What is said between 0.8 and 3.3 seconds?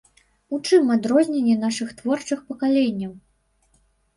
адрозненні нашых творчых пакаленняў?